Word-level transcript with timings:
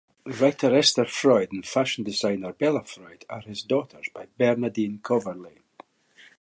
Writer 0.25 0.73
Esther 0.75 1.05
Freud 1.05 1.51
and 1.51 1.63
fashion 1.63 2.03
designer 2.03 2.53
Bella 2.53 2.83
Freud 2.83 3.23
are 3.29 3.41
his 3.41 3.61
daughters 3.61 4.07
by 4.15 4.25
Bernadine 4.35 4.97
Coverley. 5.03 5.59